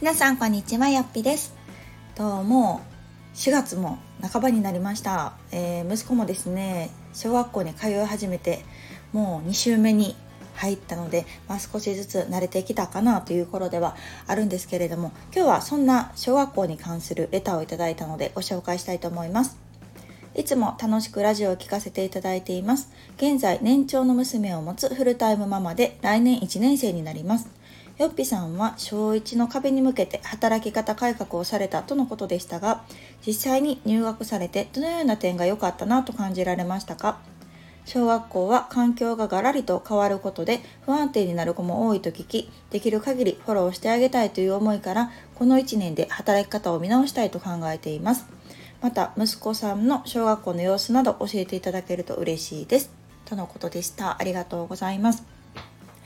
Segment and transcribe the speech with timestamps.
[0.00, 1.56] 皆さんこんにちはよっぴです。
[2.14, 2.82] とも
[3.34, 8.64] う4月も半ばになりました、えー、息子もですね小学校に通い始めて
[9.12, 10.14] もう2週目に
[10.54, 13.96] 入ったので、まあ、少しずつ慣れてきたかなという頃では
[14.28, 19.58] あるんですけれども今日はそんな小学校に関するレターをいただいたのでご紹介したいと思います。
[20.36, 22.92] いつも楽しくラジオを聴かせていただいています。
[23.16, 27.57] 現在年長の娘を持つフルタイムママで来年1年生になります。
[27.98, 32.84] よっぴさんは小1の壁に向けて働き方改革をされたとのことでしたが
[33.26, 37.18] 実際に入学されてどのような点が良かったなと感じられましたか？
[37.84, 48.26] 小学校は環境がガラリと変わることで不安定になる子も多いと聞きできる限りフォローしてあげたいという思いからこの1年で働き方を見直したいと考えています。
[48.80, 52.90] また息子さんの小学校の様子など教えていただけると嬉しいです。
[53.24, 54.20] とのことでした。
[54.20, 55.37] ありがとうございます。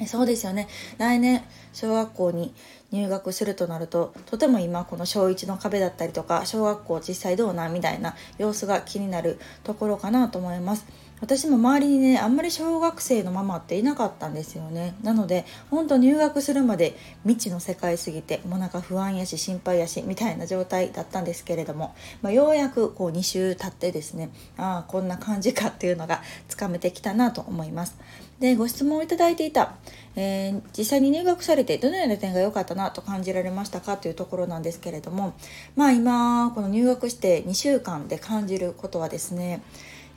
[0.07, 0.69] そうですよね。
[0.99, 2.55] 来年小学校に
[2.91, 10.87] 入学するとなるととても今この小1の壁だったりとか小学校実際どうなみたいな様子が気になるところかなと思います。
[11.23, 14.97] 私も周りにねあんまり小学生のママっていなかったんですよね。
[15.05, 27.97] なので本当入学するまで未知の世界すぎてもうなんか不安やし心配やしみたいな状態だったんですけれども、まあ、ようやくこう2週経ってですねああこんな感じかっていうのがつかめてきたなと思います。
[28.43, 29.77] でご質問をいただいていた、
[30.17, 33.97] えー、実際に入学されてどのような点が良かったなと感じられましたか？
[33.97, 35.35] というところなんですけれども。
[35.77, 39.63] まあ今この入学して2週間で感じることはですね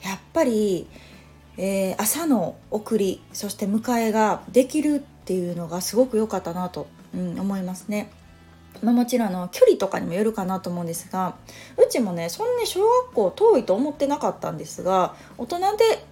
[0.02, 0.88] やっぱり、
[1.56, 8.10] えー、朝の送りそして迎えができるっていうのがすごく良かったなと、うん、思いますね。
[8.82, 11.36] まあ、もちろんあの距離とかにもよるかなと思うんですが
[11.78, 16.04] うちもねそんな小学校遠いと思ってなかったんですが大人で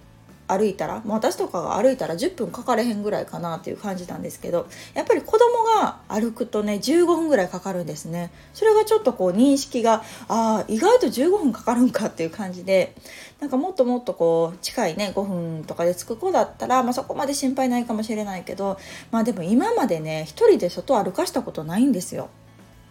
[0.47, 8.31] 歩いたら私とかが歩いたら10分かかれへんぐらいかなっていう感じなんですけどやっぱり子供が歩くとね15分ぐらいかかるんですね。
[8.53, 12.95] それがちょっとこう認識がああ意外と15分かかるんかっていう感じで
[13.39, 18.77] なんかもっともっとこう近いね5分とかで着く子だったら、まあ、そこまで心配ないかもしれないけど
[19.11, 22.29] まあでも今までね一人で外歩かしたことないんですよ。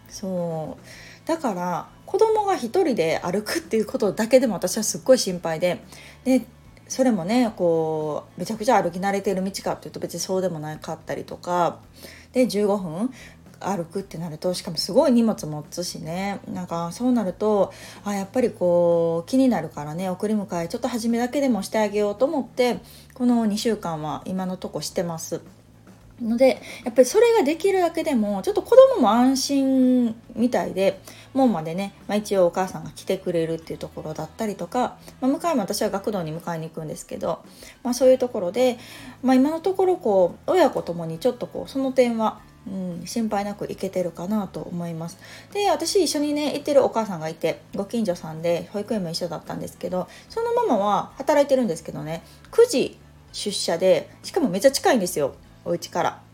[0.09, 1.27] そう。
[1.27, 5.81] だから子供が一人で歩くっていうことだけでも私はすっごい心配で
[6.23, 6.45] で
[6.87, 11.79] それもねこうめちゃくちゃ歩き慣れている道かっていうと別にそうでもなかったりとか
[12.33, 13.11] で15分
[13.59, 17.73] 歩くってなるとしかもすごい荷物持つしねなんかそうなると
[18.03, 22.79] あやっぱりこう気になるからね送り迎えちょっと初めだけでもしてあげようと思って
[23.13, 25.41] この2週間は今のとこしてます。
[26.21, 31.01] のでやっぱりそれができるだけでもちょっと子供も安心みたいで
[31.35, 37.43] 門までね、まあ、一応お母さんが来てくれるっていうところだったりとか、まあ、迎えも私は学童に迎えに行くんですけど、
[37.83, 38.77] まあ、そういうところで、
[39.21, 45.19] まあ、今のところこう親子ともにちょっとこうその点はうん、心配なく行けてるかなと思います。
[45.53, 52.97] で私一緒にね行ってるお母さんがいてご近所さんで保育園も一緒だったんですけどそのママは働いてるんですけどね9時
[53.33, 56.24] 出社でしかもめっちゃ近いんですよお家から。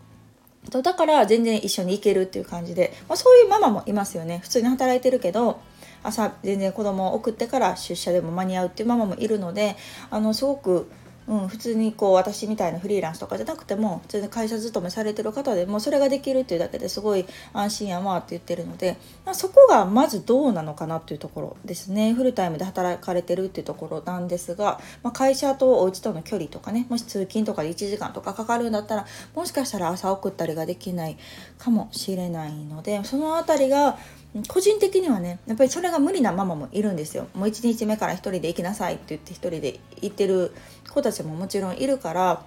[0.70, 4.40] だから全然一緒に行けるっていう感じで、まあ、そういうママもいますよね。
[4.44, 5.60] 普通に働いてるけど
[6.04, 9.76] 朝全然子供を送ってから出社でも間に合うっていうママもいるので
[10.10, 10.90] あのすごく
[11.32, 22.14] うん、普通にこう私みたいなフリーランスとかじゃなくても普通に会社勤めされてる方でもそれができるっていうだけですごい安心やわって言ってるので、ま、そこがまずどうなのかなっていうところですね。
[22.14, 31.18] フルタイムで働かれてるっていうところなんですが、まあ、会社とお家との距離とかねもし通勤とかで1時間とかかかるんだったらもしかしたら朝送ったりができない
[31.58, 33.98] かもしれないのでその辺りが
[34.48, 37.28] 個人的にはねやっぱりそれが無理なママもいるんですよ。
[37.34, 40.54] もう1日目から1人で行きなさいって言って1人で行ってる
[40.90, 42.46] 子たちももちろんいるから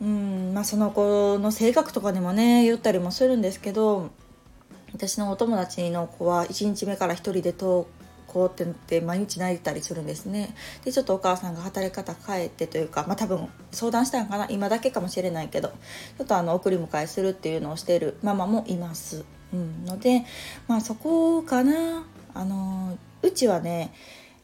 [0.00, 4.10] うんまあその子の性格とかにもね言ったりもするんですけど
[4.92, 7.86] 私のお友達の子は1日目から1人で登
[8.26, 10.54] 校ってなって毎日泣いてたりするんですね。
[10.84, 19.24] でちょっとお母さんが働き方変えてというかまあ多分相談したんかな今だけかもしれないけどちょっとあの送り迎えするっていうのをしているママもいます。
[19.52, 20.24] うん、ので
[20.68, 22.04] まあそこかな。
[22.32, 23.92] あのうちはね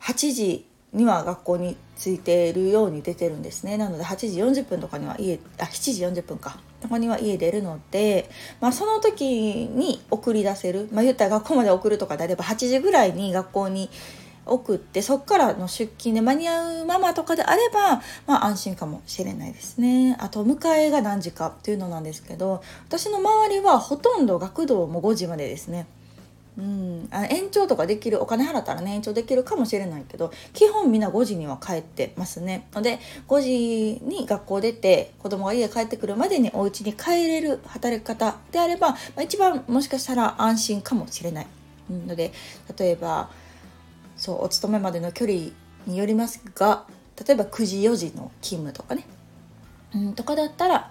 [0.00, 3.76] 8時には学校に着いているように出てるんですね。
[3.76, 6.58] なので8時40分とかには家あ7時40分か。
[6.80, 8.30] とかには家出るので、
[8.60, 9.24] まあ、その時
[9.66, 13.88] に送り出せる、まあ、言ったら学校まで送るとかであれば8時ぐらいに学校に
[14.46, 20.16] 送ってそっからの出勤で間に合うママとかであれば、まあ、安心かもしれないですね。
[20.20, 25.86] あと迎えが何時かっていうのなんですけど私の周りはほとんど学童も5時までですね。
[26.58, 32.66] うん、あ延長とかできるお金払ったらね延長できるかもしれないけど基本みんな5時には帰ってますね。
[32.72, 32.98] ので
[33.28, 41.46] 5時に学校出て子供が家帰ってくるまでにお家に帰れる働き方であれば、まあ、一番もしかしたら安心かもしれない、
[41.90, 42.32] うん、ので
[42.78, 43.28] 例えば
[44.26, 45.50] そうお勤めまでの距離
[45.86, 46.84] によりますが
[47.24, 49.06] 例えば9時4時の勤務とかね、
[49.94, 50.90] うん、とかだったら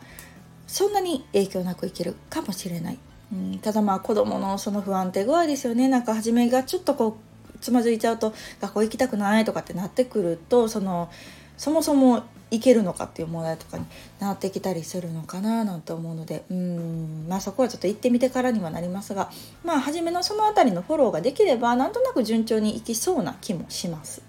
[0.67, 2.97] そんなに影響なくいけるかもしれない。
[3.33, 5.89] うん、ただまあ子供のその不安定具合ですよね。
[5.89, 7.17] なんか初めがちょっとこ
[7.53, 11.09] うつまずいちゃうと学校行きたくないとかってなってくるとその
[11.57, 13.85] そもそも行けるのかっていう問題とかに
[14.19, 19.31] なってきたりするのかななんて思うのでうんまあそこはちょっと行ってみてからにはなりますが
[19.63, 24.21] まあ初めのその辺りのフォローができればなんとなく順調にいきそうな気もします。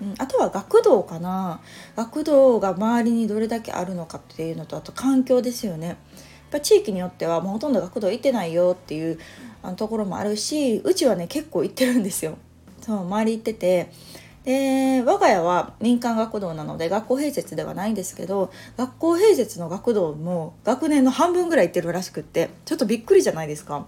[0.00, 1.60] うん、あとは学童かな
[1.94, 5.96] 学童が周りにどれだけあるのかっていうのとあと環境ですよねやっ。
[6.50, 9.18] ぱ地域によってはもうほとんど学童行ってないよっていう
[9.76, 12.38] ところもあるしうちはね結構行ってるんですよ。
[12.80, 13.92] そう周り行ってて
[14.44, 23.86] で我が家は民間学童なので学校併設ではないんですけど学校併設の学童も学年の半分ぐらい行ってるらしくってちょっとびっくりじゃないですか。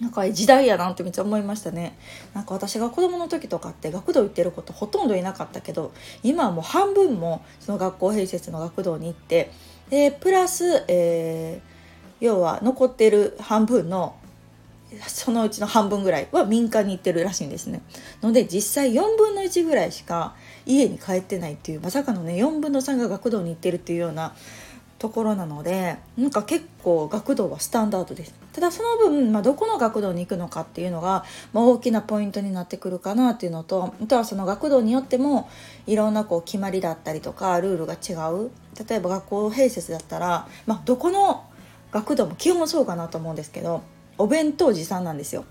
[0.00, 1.98] なんか時代やなってめっちゃ思いましたね
[2.32, 5.92] なんか私が子供の時とかって学童行ってることほとんどいなかったけど
[6.22, 9.50] 今はもう半分もその学校併設の学童に行って
[9.90, 11.78] でプラス、えー
[12.20, 14.16] 要は残ってる半分の
[15.06, 17.82] そのうちの半分ぐらいは民間に行ってるらしいんですね。
[18.22, 20.34] ので実際4分の1ぐらいしか
[20.66, 24.34] 家に帰ってないっていうまさかのね4分の3が学童に行ってるっていうような
[24.98, 35.48] ところなのでなんか結構学童はスタンダードですただその分、まあ、どこの学童に行くのかっていうのが、まあ、大きなポイントになってくるかなっていうのとあとはその学童によっても
[35.86, 38.50] いろんなこう決まりだったりとかルールが違う
[38.88, 41.44] 例えば学校併設だったら、まあ、どこの
[41.92, 43.82] 学童も基本そうかなと思うんですけど
[44.18, 45.44] お弁当持参なんですよ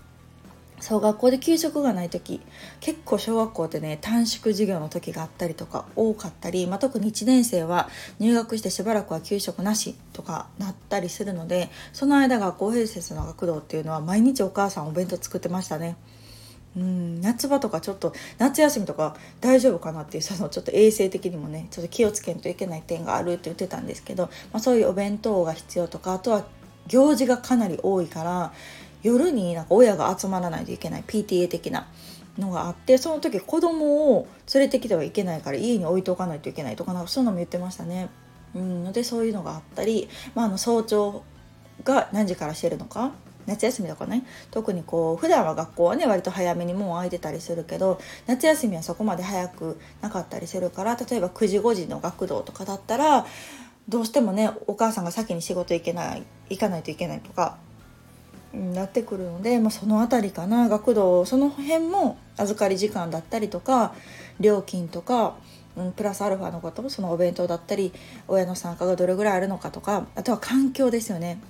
[0.80, 2.40] そう学校で給食がない時
[2.80, 7.88] 結構小学校ってね短縮授業の時があったりとか多かったり、まあ、特に1年生は
[8.20, 15.96] 入学してしばらくは給食なしとかなったりするのでその間学校併設の学童っていうのは毎日お母さんお弁当作ってましたね。
[16.76, 26.44] うん夏場とかちょっと夏休みとか大丈夫かなっていうそのちょっと衛生的にもねちょっと気をつけんといけない点があるって言ってたんですけど、まあ、そういうお弁当が必要とかあとは
[26.88, 28.52] 行事がかなり多いから
[29.02, 31.86] 夜になんか親が集まらないといけない PTA 的な
[32.38, 38.08] のがあってその時子供を連れてきてはいけないから家に置いておかないといけないとかなんかそういうのも言ってましたね。
[38.54, 41.22] うんのでそういうのがあったり、まあ、あの早朝
[41.84, 43.12] が何時からしてるのか
[43.46, 53.26] 夏休みとかね特にこう普段は学校はね割と早めにもう空いてたりするけど夏休みはそこまで早くなかったりするから例えば9時5時の学童とかだったら
[53.88, 57.56] どうしてもねお母さんが先に仕事行けない行かないといけないとか
[58.52, 60.68] なってくるので、まあ、その辺りかな。
[60.68, 63.94] 学童その辺も預かり時間だったりとか
[64.40, 65.36] 料金とか、
[65.76, 67.92] うん、プラスアルファのこともそのお弁当だったり
[68.26, 71.40] 親の参加がどれぐらいあるのかとかあとは環境ですよね。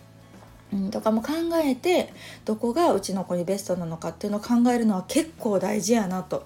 [0.73, 1.33] うん、とかも考
[1.65, 2.13] えて
[2.45, 6.45] どこがうちの子にベストなのかっていうのを考えるのは結構大事やなと、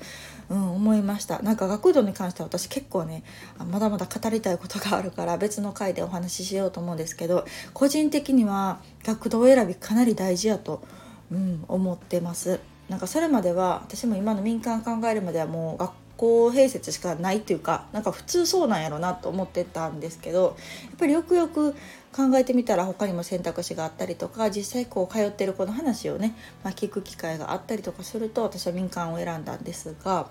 [0.50, 1.40] うん、思いました。
[1.40, 3.22] なんか学童に関しては私結構ね
[3.70, 10.82] まだまだ語りたいことがあるから別の回でお話ししようと思うんですけど個人的には学童選びかなり大事やと、
[11.30, 12.60] うん、思ってます。
[12.88, 15.92] なんかそれまでは私も今の民間考えるまではもう学
[16.22, 21.72] 校併設しかないっていうかなんか普通そうなんやろなと思ってたんですけどやっぱりよくよく
[22.12, 30.30] 考えてみたら他にも選択肢があったりとか実際こう通ってる子の話をね、まあ、聞く機会があったりとかすると私は民間を選んだんですが。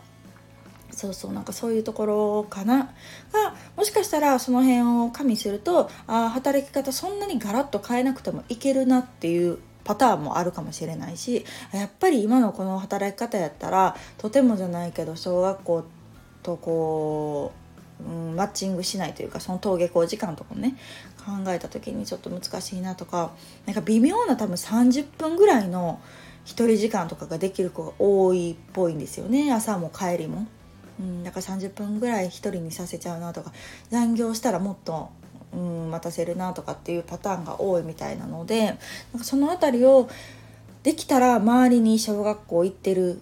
[0.93, 2.93] そうそうなんかそういうところかな
[3.31, 15.85] がもしかしたらその辺を加味するとあ働き方そんなにガラッと変えなくてもいけるなっていうパターンもあるかもしれないしやっぱり今のこの働き方やったらとてもじゃないけど小学校
[16.43, 17.51] とこ
[17.99, 20.75] う、うん、マッチングしないというかその登下校時間とかもね
[21.25, 23.31] 考えた時にちょっと難しいなとか
[23.65, 26.01] なんか微妙な多分30分ぐらいの
[26.45, 30.47] 1人時間とかができる子が多いっぽいんですよね朝も帰りも。
[30.99, 33.51] うん、だから30分ぐらい1人にさせちゃうなとか
[33.89, 35.09] 残業したらもっと
[35.53, 38.77] うん待たせるなとかっていうパターンが多いみたいなのでなん
[39.19, 40.09] かその辺りを
[40.83, 43.19] できたら周りに小学校行ってる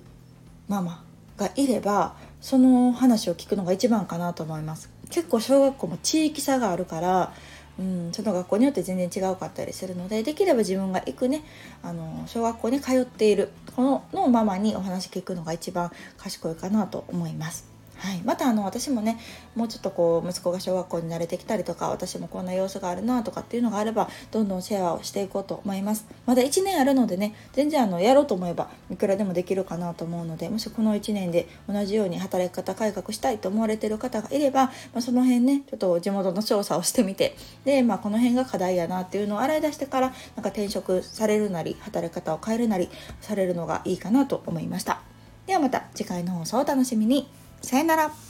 [0.67, 1.03] ママ
[1.38, 7.33] がいればその話を聞くのが一番かなと思います結構小学校も地域差があるから
[7.79, 11.43] うん、その学校によって全然違うかったりするのでできれば自分が行くね
[11.81, 17.78] あの小学校に通っているこののママにお話聞くのが一番賢いかなと思います。
[17.99, 19.19] はい、またあの私もね
[19.55, 26.05] もうちょっとこう息子が小学校に慣れてきたりとか私もこんな様子があるなとかっていうのがあればどんどんシェアをしていこうと思います。
[26.25, 42.89] まだ1年あるのでね全然あのやろうと思えばいくらでもできるかなと思うのでもしこの1年で同じように働き方改革したいと思われてる方がいれば、まあ、その辺ねちょっと地元の調査をしてみてで、まあ、この辺が課題やなっていうのを洗い出してからなんか転職されるなり働き方を変えるなり
[43.19, 45.01] されるのがいいかなと思いました。
[45.47, 47.27] ではまた次回の放送をお楽しみに。
[47.61, 48.28] さよなら。